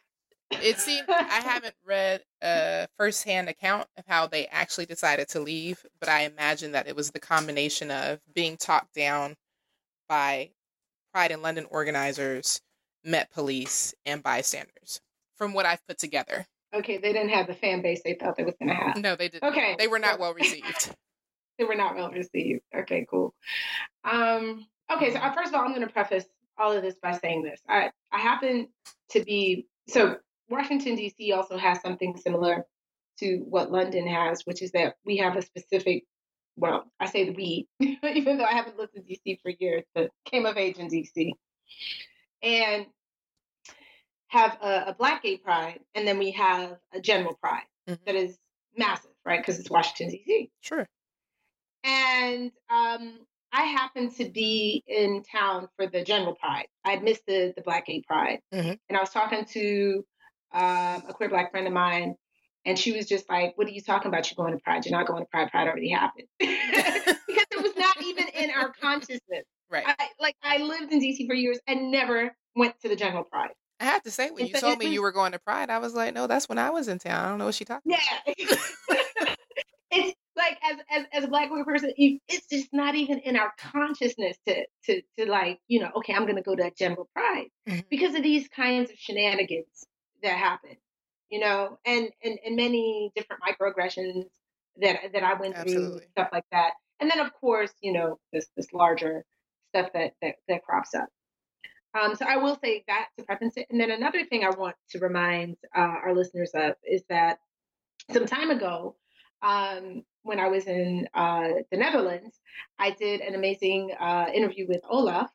[0.51, 5.85] It seemed I haven't read a firsthand account of how they actually decided to leave,
[5.99, 9.35] but I imagine that it was the combination of being talked down
[10.07, 10.51] by
[11.13, 12.61] Pride in London organizers,
[13.03, 15.01] Met Police, and bystanders.
[15.35, 18.43] From what I've put together, Okay, they didn't have the fan base they thought they
[18.43, 18.97] was going to have.
[18.97, 19.49] no, they didn't.
[19.51, 20.93] Okay, They were not well received.
[21.57, 22.61] they were not well received.
[22.75, 23.33] Okay, cool.
[24.03, 26.25] Um, okay, so uh, first of all, I'm going to preface
[26.57, 27.61] all of this by saying this.
[27.69, 28.67] I I happen
[29.11, 30.17] to be so
[30.49, 31.31] Washington D.C.
[31.33, 32.65] also has something similar
[33.19, 36.03] to what London has, which is that we have a specific.
[36.55, 37.67] Well, I say the we,
[38.03, 39.39] even though I haven't lived in D.C.
[39.43, 41.33] for years, but came of age in D.C.
[42.41, 42.85] and
[44.29, 47.99] have a, a Black Gay Pride, and then we have a General Pride Mhm.
[48.05, 48.37] that is
[48.75, 49.39] massive, right?
[49.39, 50.49] Because it's Washington D.C.
[50.61, 50.85] Sure.
[51.83, 53.19] And um,
[53.53, 56.67] I happened to be in town for the general pride.
[56.83, 58.39] I had missed the, the Black Gay Pride.
[58.53, 58.77] Mhm.
[58.89, 60.03] And I was talking to
[60.53, 62.15] um, a queer Black friend of mine,
[62.65, 64.29] and she was just like, What are you talking about?
[64.29, 64.85] You're going to Pride.
[64.85, 65.49] You're not going to Pride.
[65.51, 66.27] Pride already happened.
[66.39, 69.45] because it was not even in our consciousness.
[69.69, 69.83] Right.
[69.85, 73.51] I, like, I lived in DC for years and never went to the general pride.
[73.79, 75.93] I have to say, when you told me you were going to Pride, I was
[75.93, 77.25] like, no, that's when I was in town.
[77.25, 77.91] I don't know what she talking.
[77.91, 78.33] Yeah.
[79.91, 83.51] it's like as as as a black queer person, it's just not even in our
[83.59, 87.47] consciousness to to to like you know, okay, I'm gonna go to a general pride
[87.67, 87.83] Mhm.
[87.89, 89.85] because of these kinds of shenanigans
[90.23, 90.77] that happen,
[91.29, 94.25] you know, and and and many different microaggressions
[94.81, 98.47] that that I went through, stuff like that, and then of course, you know, this
[98.55, 99.25] this larger
[99.69, 101.09] stuff that that that crops up.
[101.93, 103.67] Um, so I will say that to preface it.
[103.71, 107.39] And then another thing I want to remind uh, our listeners of is that
[108.11, 108.95] some time ago,
[109.41, 112.39] um, when I was in uh, the Netherlands,
[112.77, 115.31] I did an amazing uh, interview with Olaf,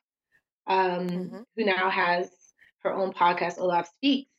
[0.67, 1.45] um, Mhm.
[1.57, 2.29] who now has
[2.83, 4.31] her own podcast, Olaf Speaks,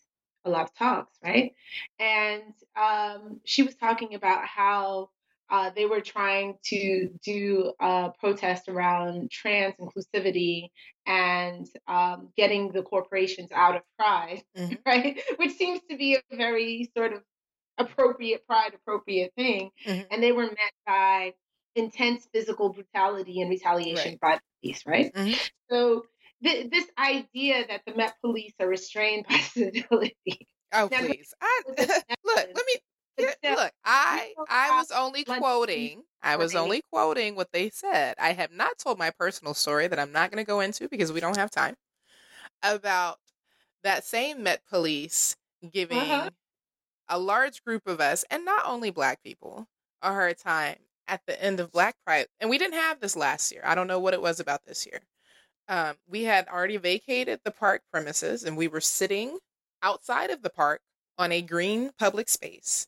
[0.45, 1.53] Olaf Talks, right?
[1.99, 5.11] And um, she was talking about how
[5.51, 10.69] uh, they were trying to do a protest around trans inclusivity
[11.07, 14.79] and um, getting the corporations out of pride, Mhm.
[14.87, 15.21] right?
[15.37, 17.23] Which seems to be a very sort of
[17.79, 19.71] appropriate pride appropriate thing.
[19.87, 20.07] Mhm.
[20.11, 21.35] And they were met by
[21.75, 25.13] intense physical brutality and retaliation by the police, right?
[25.13, 25.51] Mhm.
[25.71, 26.07] So
[26.45, 30.47] th- this idea that the Met Police are restrained by civility.
[30.73, 31.35] Oh Now, please!
[31.41, 32.75] I, look, let me
[33.17, 36.03] But Here- still, look, I I was only quoting.
[36.23, 38.15] I was only quoting what they said.
[38.19, 41.13] I have not told my personal story that I'm not going to go into because
[41.13, 41.75] we don't have time.
[42.63, 43.19] About
[43.83, 45.37] that same Met Police
[45.71, 46.31] giving Uh-huh.
[47.09, 49.67] a large group of us, and not only Black people,
[50.03, 50.77] a hard time
[51.07, 52.27] at the end of Black Pride.
[52.41, 53.61] And we didn't have this last year.
[53.65, 55.01] I don't know what it was about this year.
[55.69, 59.39] Um, we had already vacated the park premises, and we were sitting
[59.83, 60.83] outside of the park
[61.19, 62.87] on a green public space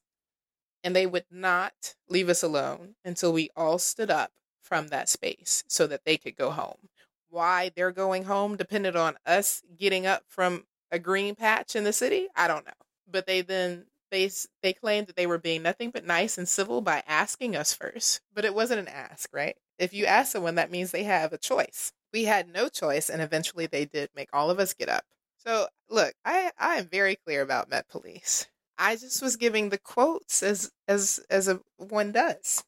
[0.85, 4.31] and they would not leave us alone until we all stood up
[4.63, 6.89] from that space so that they could go home.
[7.29, 11.93] Why they're going home depended on us getting up from a green patch in the
[11.93, 12.73] city, I don't know.
[13.11, 14.31] But they then they
[14.63, 18.21] they claimed that they were being nothing but nice and civil by asking us first.
[18.33, 19.57] But it wasn't an ask, right?
[19.79, 21.93] If you ask someone, that means they have a choice.
[22.17, 25.05] We had no choice, and eventually they did make all of us get up.
[25.37, 28.47] So look, I I am very clear about Met Police.
[28.79, 32.65] I just was giving the quotes as as as a one does.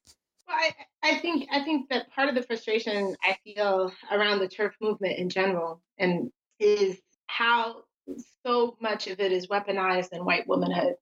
[0.47, 4.49] Well, I, I think I think that part of the frustration I feel around the
[4.49, 6.31] TERF movement in general and
[6.61, 7.85] is how
[8.45, 10.97] so much of it is weaponized in white womanhood.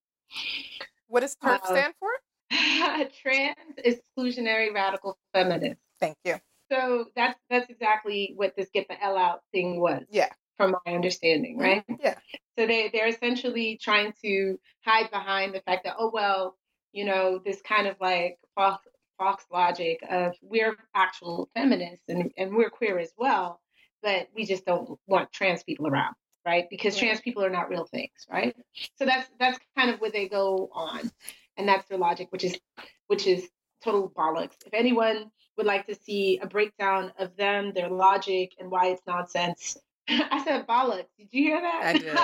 [1.09, 2.11] What does TERF Uh, stand for?
[3.21, 5.81] Trans exclusionary radical feminist.
[5.99, 6.37] Thank you.
[6.71, 10.05] So that's that's exactly what this get the L out thing was.
[10.11, 10.31] Yeah.
[10.57, 11.63] From my understanding, mm-hmm.
[11.63, 11.85] right?
[12.03, 12.15] Yeah.
[12.59, 16.57] So they they're essentially trying to hide behind the fact that oh well,
[16.93, 18.81] you know, this kind of like false
[19.19, 23.61] false logic of we're actual feminists and, and we're queer as well,
[24.03, 26.67] but we just don't want trans people around, right?
[26.71, 28.57] Because trans people are not real things, right?
[28.99, 31.11] So that's that's kind of where they go on.
[31.59, 32.59] And that's their logic, which is
[33.07, 33.49] which is
[33.87, 34.57] total bollocks.
[34.67, 39.03] If anyone would like to see a breakdown of them, their logic, and why it's
[39.07, 39.77] nonsense.
[40.09, 41.07] I said bollocks.
[41.19, 41.83] Did you hear that?
[41.85, 42.17] I did.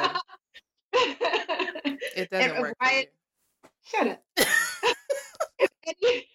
[2.15, 2.75] It doesn't And work.
[2.79, 3.15] why it-
[3.85, 4.23] Shut up.
[5.59, 6.27] if, any,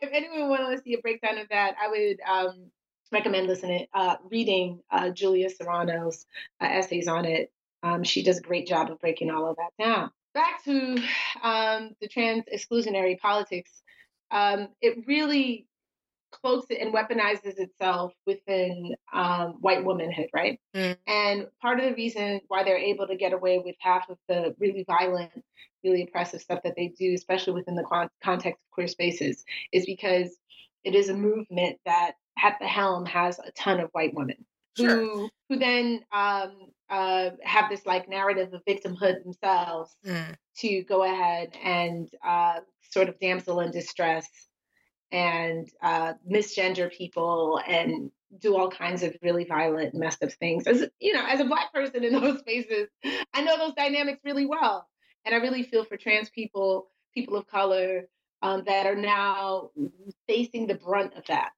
[0.00, 2.66] if anyone wants to see a breakdown of that, I would um,
[3.10, 6.26] recommend listening, uh, reading uh, Julia Serano's
[6.60, 7.50] uh, essays on it.
[7.82, 10.10] Um, she does a great job of breaking all of that down.
[10.34, 10.98] Back to
[11.42, 13.82] um, the trans exclusionary politics.
[14.30, 15.66] Um, it really
[16.32, 20.58] cloaks it and weaponizes itself within um, white womanhood, right?
[20.74, 20.96] Mm.
[21.06, 24.54] And part of the reason why they're able to get away with half of the
[24.58, 25.30] really violent,
[25.84, 29.86] really oppressive stuff that they do, especially within the con- context of queer spaces, is
[29.86, 30.36] because
[30.82, 34.44] it is a movement that at the helm has a ton of white women
[34.76, 34.88] Sure.
[34.88, 36.52] who who then um,
[36.90, 40.36] uh, have this like narrative of victimhood themselves Mm.
[40.58, 44.26] to go ahead and uh, sort of damsel in distress
[45.10, 50.66] and uh, misgender people and do all kinds of really violent, messed up things.
[50.66, 52.88] As you know, as a black person in those spaces,
[53.32, 54.88] I know those dynamics really well,
[55.24, 58.08] and I really feel for trans people, people of color
[58.42, 59.70] um, that are now
[60.26, 61.52] facing the brunt of that.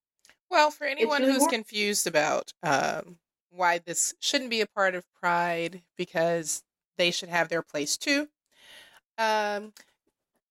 [0.51, 3.19] Well, for anyone really who's hor- confused about um,
[3.57, 6.62] why this shouldn't be a part of Pride because
[6.99, 8.29] they should have their place too,
[9.19, 9.73] um,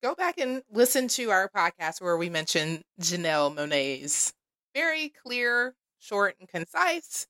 [0.04, 4.34] go back and listen to our podcast where we mentioned Janelle Monáe's
[4.76, 7.28] very clear, short, and concise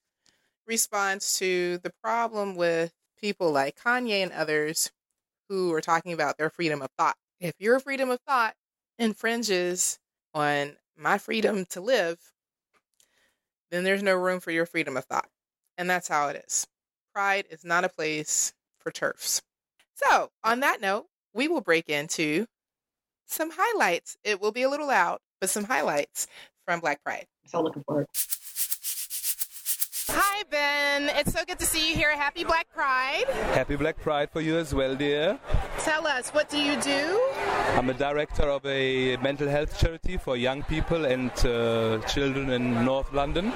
[0.67, 4.91] response to the problem with people like Kanye and others
[5.49, 7.17] who are talking about their freedom of thought.
[7.39, 8.55] If your freedom of thought
[8.99, 9.99] infringes
[10.33, 12.19] on my freedom to live,
[13.71, 15.29] then there's no room for your freedom of thought.
[15.77, 16.67] And that's how it is.
[17.13, 19.41] Pride is not a place for TERFs.
[19.95, 22.47] So, on that note, we will break into
[23.25, 24.17] some highlights.
[24.23, 26.27] It will be a little loud, but some highlights
[26.65, 27.25] from Black Pride.
[27.45, 28.07] So looking forward.
[30.07, 31.09] Hi, Ben.
[31.15, 32.15] It's so good to see you here.
[32.15, 33.25] Happy Black Pride.
[33.53, 35.39] Happy Black Pride for you as well, dear.
[35.79, 37.21] Tell us, what do you do?
[37.75, 42.85] I'm a director of a mental health charity for young people and uh, children in
[42.85, 43.51] North London.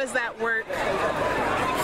[0.00, 0.64] Does that work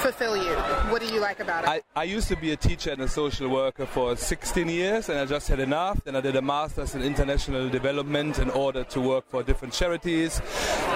[0.07, 0.55] fulfill you?
[0.93, 1.69] What do you like about it?
[1.69, 5.19] I, I used to be a teacher and a social worker for 16 years, and
[5.19, 6.05] I just had enough.
[6.05, 10.41] Then I did a master's in international development in order to work for different charities.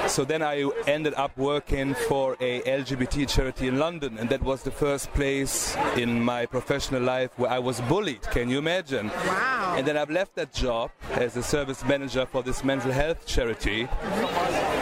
[0.07, 4.63] So then I ended up working for a LGBT charity in London, and that was
[4.63, 8.23] the first place in my professional life where I was bullied.
[8.31, 9.09] Can you imagine?
[9.09, 9.75] Wow.
[9.77, 13.89] And then I've left that job as a service manager for this mental health charity.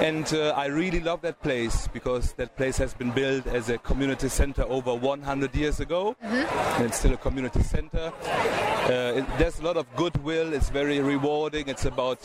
[0.01, 3.79] And uh, I really love that place because that place has been built as a
[3.79, 6.17] community center over 100 years ago.
[6.23, 8.13] And it's still a community center.
[8.25, 10.55] Uh, it, there's a lot of goodwill.
[10.55, 11.69] It's very rewarding.
[11.69, 12.21] It's about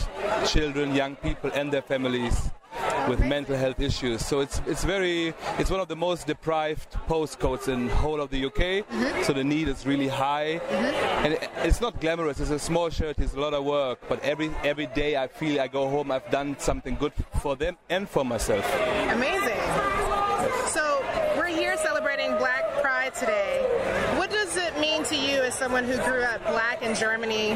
[0.47, 2.51] children, young people, and their families
[3.07, 4.25] with mental health issues.
[4.25, 8.45] So it's it's very it's one of the most deprived postcodes in whole of the
[8.45, 8.55] UK.
[8.55, 9.23] Mm-hmm.
[9.23, 11.25] So the need is really high, mm-hmm.
[11.25, 12.39] and it, it's not glamorous.
[12.39, 13.19] It's a small shirt.
[13.19, 16.11] It's a lot of work, but every every day I feel I go home.
[16.11, 18.65] I've done something good for them and for myself.
[19.09, 19.92] Amazing.
[21.53, 23.61] Here celebrating Black Pride today.
[24.17, 27.53] What does it mean to you as someone who grew up black in Germany,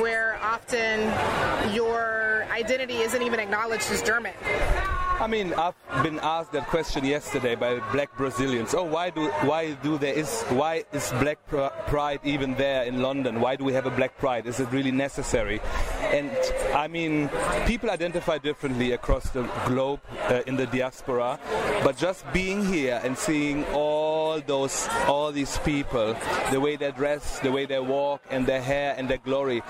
[0.00, 1.02] where often
[1.74, 4.32] your identity isn't even acknowledged as German?
[5.18, 8.74] I mean, I've been asked that question yesterday by black Brazilians.
[8.74, 13.00] Oh, why do why do there is why is Black Pr- Pride even there in
[13.00, 13.40] London?
[13.40, 14.46] Why do we have a Black Pride?
[14.46, 15.60] Is it really necessary?
[16.12, 16.30] And
[16.74, 17.30] I mean,
[17.66, 21.40] people identify differently across the globe uh, in the diaspora,
[21.82, 26.14] but just being here and seeing all those all these people,
[26.52, 29.62] the way they dress, the way they walk, and their hair and their glory,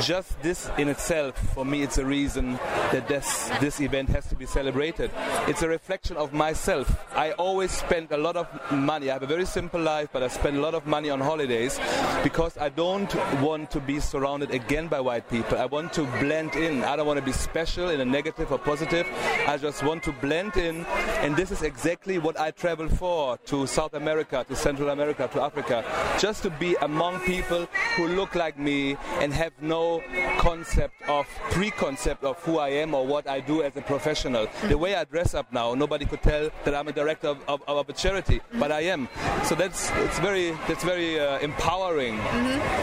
[0.00, 2.52] just this in itself, for me, it's a reason
[2.92, 4.91] that this this event has to be celebrated.
[5.00, 7.04] It's a reflection of myself.
[7.14, 9.10] I always spend a lot of money.
[9.10, 11.78] I have a very simple life, but I spend a lot of money on holidays
[12.22, 15.58] because I don't want to be surrounded again by white people.
[15.58, 16.84] I want to blend in.
[16.84, 19.06] I don't want to be special in a negative or positive.
[19.46, 20.84] I just want to blend in,
[21.20, 25.42] and this is exactly what I travel for to South America, to Central America, to
[25.42, 25.84] Africa,
[26.18, 30.02] just to be among people who look like me and have no
[30.38, 34.48] concept of preconcept of who I am or what I do as a professional.
[34.68, 37.62] The way I dress up now, nobody could tell that I'm a director of, of,
[37.68, 39.08] of a charity, but I am.
[39.44, 42.18] So that's it's very that's very uh, empowering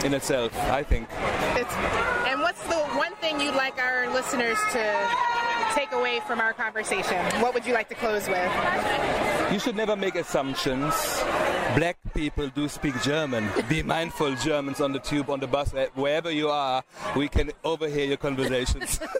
[0.06, 1.06] in itself, I think.
[1.60, 1.74] It's,
[2.30, 4.82] and what's the one thing you'd like our listeners to
[5.74, 7.18] take away from our conversation?
[7.42, 8.50] What would you like to close with?
[9.52, 10.94] You should never make assumptions.
[11.76, 13.46] Black people do speak German.
[13.68, 16.82] Be mindful, Germans on the tube, on the bus, wherever you are,
[17.14, 18.98] we can overhear your conversations.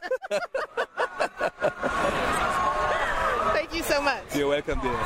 [3.54, 4.22] Thank you so much.
[4.34, 4.96] You're welcome, dear.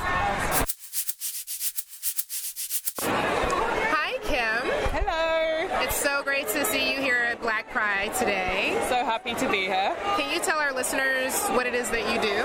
[3.02, 4.70] Hi, Kim.
[4.90, 5.68] Hello.
[5.82, 8.78] It's so great to see you here at Black Pride today.
[8.88, 9.94] So happy to be here.
[10.16, 12.42] Can you tell our listeners what it is that you do?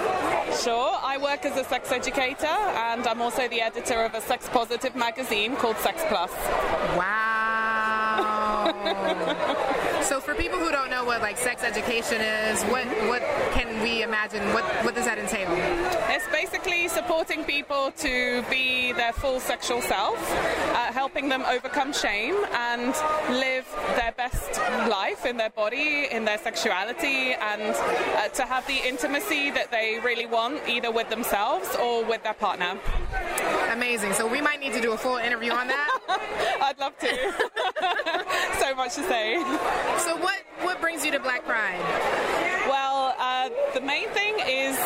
[0.61, 0.97] Sure.
[1.01, 4.95] I work as a sex educator and I'm also the editor of a sex positive
[4.95, 6.31] magazine called Sex Plus.
[6.97, 7.65] Wow.
[10.01, 13.21] so for people who don't know what like sex education is, what what
[13.53, 14.41] can we imagine?
[14.53, 15.49] What what does that entail?
[16.09, 22.35] It's basically supporting people to be their full sexual self, uh, helping them overcome shame
[22.53, 22.93] and
[23.29, 24.57] live their best
[24.89, 29.99] life in their body, in their sexuality, and uh, to have the intimacy that they
[30.03, 32.77] really want, either with themselves or with their partner.
[33.71, 34.13] Amazing.
[34.13, 35.89] So we might need to do a full interview on that.
[36.61, 37.09] I'd love to.
[38.59, 39.35] so much to say.
[39.97, 41.79] so what what brings you to Black Pride?
[42.67, 44.77] Well, uh, the main thing is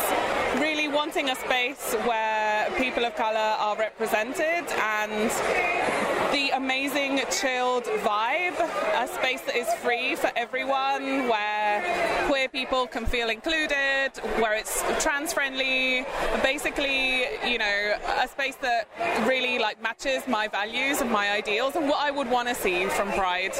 [0.60, 8.58] really wanting a space where people of colour are represented and the amazing chilled vibe,
[9.00, 14.10] a space that is free for everyone, where queer people can feel included,
[14.40, 16.04] where it's trans friendly,
[16.42, 18.88] basically, you know, a space that
[19.28, 22.86] really like matches my values and my ideals and what I would want to see
[22.86, 23.54] from Pride.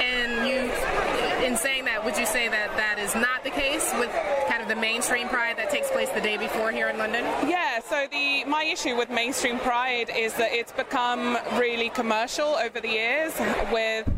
[0.00, 4.10] And you, in saying that, would you say that that is not the case with
[4.48, 7.24] kind of the mainstream Pride that takes place the day before here in London?
[7.48, 12.80] Yeah, so the my issue with mainstream pride is that it's become really commercial over
[12.80, 13.32] the years
[13.72, 14.08] with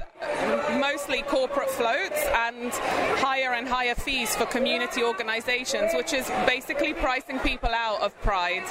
[0.80, 2.72] mostly corporate floats and
[3.20, 8.64] higher and higher fees for community organizations, which is basically pricing people out of Pride.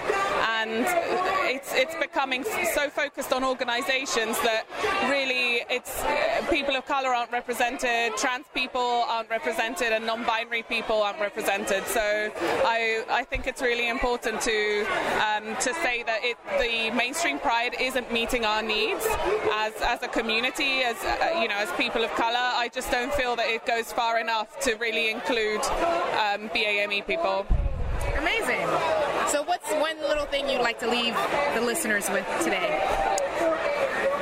[0.59, 0.85] And
[1.49, 4.65] it's, it's becoming so focused on organizations that
[5.09, 6.03] really it's
[6.49, 11.85] people of color aren't represented, trans people aren't represented, and non binary people aren't represented.
[11.85, 14.81] So I, I think it's really important to,
[15.21, 19.05] um, to say that it, the mainstream Pride isn't meeting our needs
[19.53, 22.35] as, as a community, as, uh, you know, as people of color.
[22.37, 27.45] I just don't feel that it goes far enough to really include um, BAME people.
[28.17, 28.67] Amazing.
[29.27, 31.15] So, what's one little thing you'd like to leave
[31.53, 32.81] the listeners with today?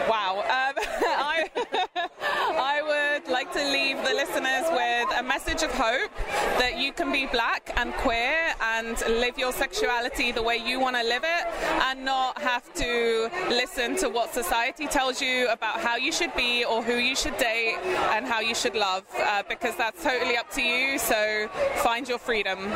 [0.09, 0.39] Wow.
[0.41, 1.49] Um, I,
[1.95, 6.09] I would like to leave the listeners with a message of hope
[6.57, 10.95] that you can be black and queer and live your sexuality the way you want
[10.95, 11.45] to live it
[11.83, 16.63] and not have to listen to what society tells you about how you should be
[16.63, 17.75] or who you should date
[18.13, 20.97] and how you should love uh, because that's totally up to you.
[20.97, 21.49] So
[21.83, 22.71] find your freedom.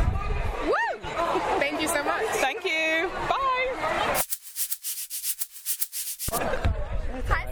[0.66, 1.00] Woo!
[1.64, 2.26] Thank you so much.
[2.44, 3.10] Thank you.
[3.30, 4.20] Bye.
[7.30, 7.49] Hi,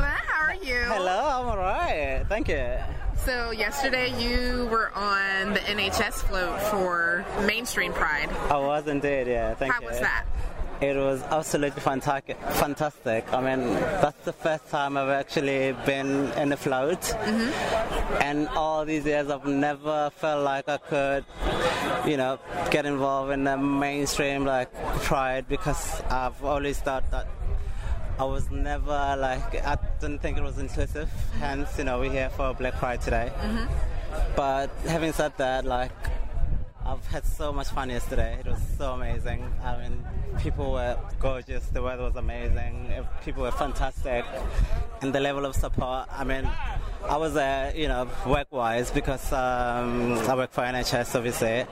[0.00, 0.16] Sandila.
[0.26, 0.80] How are you?
[0.86, 2.26] Hello, I'm alright.
[2.28, 2.76] Thank you.
[3.24, 8.30] So, yesterday you were on the NHS float for Mainstream Pride.
[8.48, 9.54] I was indeed, yeah.
[9.54, 9.86] Thank How you.
[9.88, 10.24] How was that?
[10.80, 12.38] It was absolutely fantastic.
[12.40, 13.30] Fantastic.
[13.34, 18.22] I mean, that's the first time I've actually been in a float, Mm-hmm.
[18.22, 21.26] and all these years I've never felt like I could,
[22.06, 22.38] you know,
[22.70, 24.72] get involved in the mainstream like
[25.02, 27.26] pride because I've always thought that
[28.20, 31.10] I was never like I didn't think it was inclusive.
[31.38, 33.32] Hence, you know, we're here for Black Pride today.
[34.36, 35.90] But having said that, like
[36.84, 38.36] I've had so much fun yesterday.
[38.38, 39.50] It was so amazing.
[39.64, 40.04] I mean,
[40.38, 41.64] people were gorgeous.
[41.68, 42.92] The weather was amazing.
[43.24, 44.26] People were fantastic,
[45.00, 46.06] and the level of support.
[46.12, 46.46] I mean,
[47.08, 51.64] I was there, you know, work-wise because um, I work for NHS, obviously,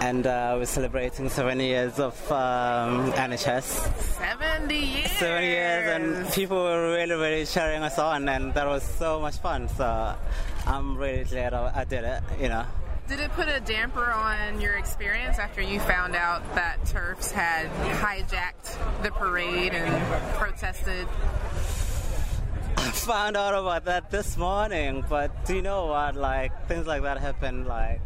[0.00, 3.62] and uh, we're celebrating seven years of um, NHS.
[4.18, 5.10] 70 years.
[5.12, 9.36] Seven years, and people were really, really cheering us on, and that was so much
[9.36, 9.68] fun.
[9.68, 10.16] So
[10.66, 12.22] I'm really glad I, I did it.
[12.40, 12.64] You know.
[13.08, 17.66] Did it put a damper on your experience after you found out that TERFs had
[17.98, 21.08] hijacked the parade and protested?
[22.76, 26.14] I found out about that this morning, but do you know what?
[26.14, 28.00] Like things like that happen like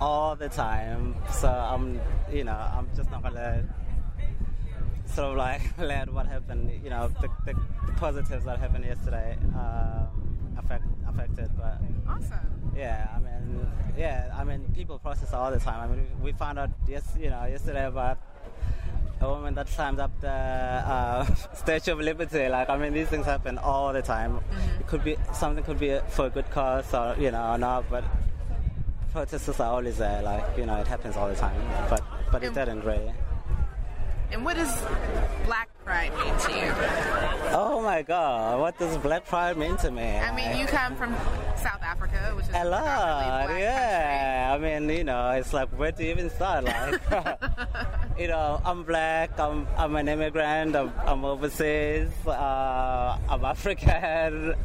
[0.00, 1.14] all the time.
[1.32, 2.00] So I'm,
[2.32, 3.64] you know, I'm just not gonna
[5.06, 6.70] sort of like let what happened.
[6.82, 7.54] You know, the, the,
[7.86, 12.72] the positives that happened yesterday um, affect affected, but Awesome.
[12.76, 13.66] yeah, I mean,
[13.96, 15.80] yeah, I mean, people process all the time.
[15.90, 18.18] I mean, we found out yes, you know, yesterday about
[19.20, 21.24] a woman that climbed up the uh,
[21.54, 22.48] Statue of Liberty.
[22.48, 24.40] Like, I mean, these things happen all the time.
[24.78, 27.88] It could be something could be for a good cause, or you know, or not.
[27.88, 28.04] But
[29.16, 30.20] protesters are always there.
[30.20, 31.58] Like, you know, it happens all the time.
[31.88, 33.14] But but it didn't really.
[34.30, 34.74] And what does
[35.46, 36.70] Black Pride mean to you?
[37.56, 40.18] Oh my God, what does Black Pride mean to me?
[40.18, 41.14] I mean, you come from
[41.56, 44.52] South Africa, which is A lot, yeah.
[44.54, 46.64] I mean, you know, it's like where do you even start?
[46.64, 47.00] Like,
[48.18, 49.40] you know, I'm black.
[49.40, 50.76] I'm I'm an immigrant.
[50.76, 52.10] I'm, I'm overseas.
[52.26, 54.56] Uh, I'm African.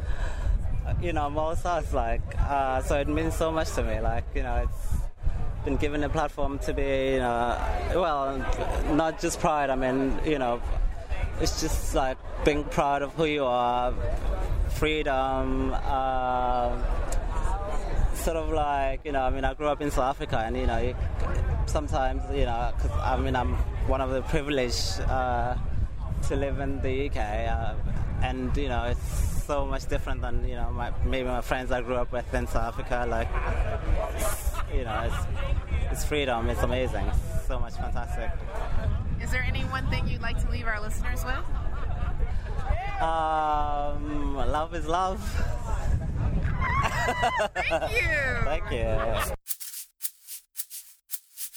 [1.02, 1.56] You know, all.
[1.92, 3.98] Like, uh, so it means so much to me.
[4.00, 7.58] Like, you know, it's been given a platform to be, you know,
[7.94, 8.38] well,
[8.94, 9.68] not just pride.
[9.68, 10.62] I mean, you know,
[11.40, 13.92] it's just like being proud of who you are,
[14.68, 15.74] freedom.
[15.74, 16.78] Uh,
[18.14, 20.66] sort of like you know, I mean, I grew up in South Africa, and you
[20.66, 20.94] know, you,
[21.66, 23.54] sometimes you know, because I mean, I'm
[23.88, 25.56] one of the privileged uh,
[26.28, 27.74] to live in the UK, uh,
[28.22, 31.80] and you know, it's so much different than you know, my, maybe my friends I
[31.82, 33.06] grew up with in South Africa.
[33.08, 33.28] Like,
[34.74, 36.48] you know, it's it's freedom.
[36.48, 37.06] It's amazing.
[37.06, 38.30] It's so much fantastic.
[39.22, 41.44] Is there any one thing you'd like to leave our listeners with?
[43.02, 45.20] Um, love is love.
[47.54, 48.08] Thank you.
[48.44, 49.34] Thank you.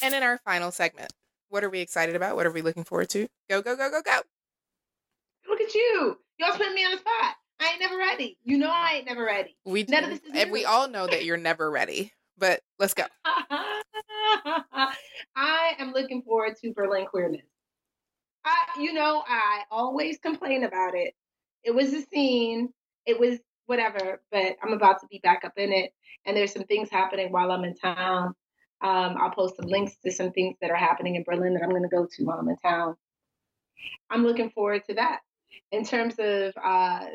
[0.02, 1.14] And in our final segment,
[1.50, 2.36] what are we excited about?
[2.36, 3.28] What are we looking forward to?
[3.50, 4.22] Go, go, go, go, go.
[5.48, 6.18] Look at you.
[6.40, 7.36] Y'all put me on the spot.
[7.60, 8.38] I ain't never ready.
[8.44, 9.56] You know I ain't never ready.
[9.66, 12.12] We None of this is and we all know that you're never ready.
[12.38, 13.06] But let's go.
[15.36, 17.46] I am looking forward to Berlin queerness.
[18.44, 21.14] I, you know, I always complain about it.
[21.64, 22.70] It was a scene.
[23.06, 25.94] It was whatever, but I'm about to be back up in it.
[26.26, 28.36] And there's some things happening while I'm in town.
[28.82, 31.70] Um, I'll post some links to some things that are happening in Berlin that I'm
[31.70, 32.96] going to go to while I'm in town.
[34.10, 35.22] I'm looking forward to that.
[35.72, 37.06] In terms of uh,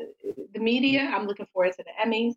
[0.53, 2.35] the media, I'm looking forward to the Emmys.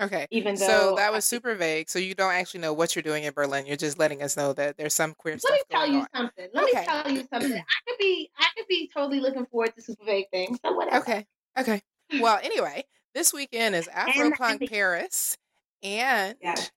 [0.00, 0.26] Okay.
[0.30, 1.90] Even though So that was super vague.
[1.90, 3.66] So you don't actually know what you're doing in Berlin.
[3.66, 6.06] You're just letting us know that there's some queer Let stuff me tell you on.
[6.14, 6.48] something.
[6.54, 6.80] Let Okay.
[6.80, 7.52] me tell you something.
[7.68, 10.58] I could be I could be totally looking forward to super vague things.
[10.64, 10.98] So whatever.
[11.02, 11.26] Okay.
[11.58, 11.82] Okay.
[12.20, 12.84] Well, anyway,
[13.14, 14.70] this weekend is Afropunk.
[14.70, 15.36] Paris
[15.82, 16.70] and Yes.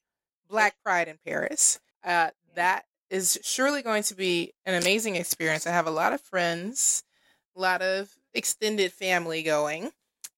[0.50, 1.80] Black Pride in Paris.
[2.04, 5.66] Uh, that is surely going to be an amazing experience.
[5.66, 7.04] I have a lot of friends,
[7.56, 9.92] a lot of extended family going.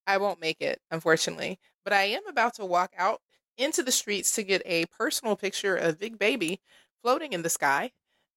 [0.06, 3.20] I won't make it, unfortunately, but I am about to walk out
[3.56, 6.60] into the streets to get a personal picture of Big Baby
[7.02, 7.92] floating in the sky.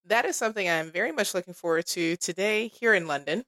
[0.06, 3.44] That is something I'm very much looking forward to today here in London,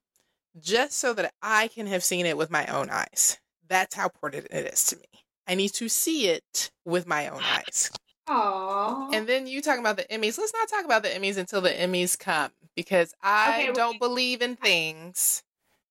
[0.60, 3.38] just so that I can have seen it with my own eyes.
[3.68, 5.04] That's how important it is to me.
[5.46, 7.90] I need to see it with my own eyes.
[8.28, 9.14] Aww.
[9.14, 10.38] And then you talking about the Emmys.
[10.38, 14.42] Let's not talk about the Emmys until the Emmys come because I Okay, don't believe
[14.42, 15.42] in things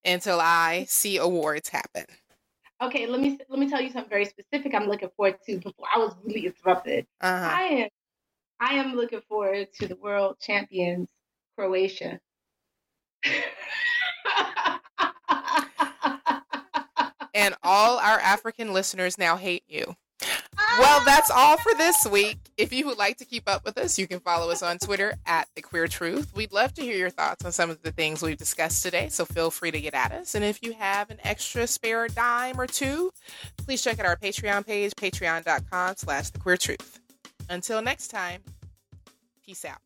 [0.06, 2.06] until I see awards happen.
[2.82, 4.74] okay, let me let me tell you something very specific.
[4.74, 7.06] I'm looking forward to before I was really interrupted.
[7.22, 7.50] Uh-huh.
[7.50, 7.90] I am
[8.60, 11.08] I am looking forward to the world champions
[11.56, 12.20] Croatia.
[17.34, 19.96] And all our African listeners now hate you.
[20.80, 22.38] Well, that's all for this week.
[22.58, 25.16] If you would like to keep up with us, you can follow us on Twitter
[25.26, 26.34] at The Queer Truth.
[26.36, 29.26] We'd love to hear your thoughts on some of the things we've discussed today, so
[29.26, 30.36] feel free to get at us.
[30.36, 33.12] And if you have an extra spare dime or two,
[33.58, 37.00] please check out our Patreon page, patreon.com slash The Queer Truth.
[37.50, 38.42] Until next time,
[39.46, 39.80] peace out.